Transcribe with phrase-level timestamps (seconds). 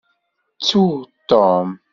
[0.59, 0.83] Ttu
[1.29, 1.67] Tom.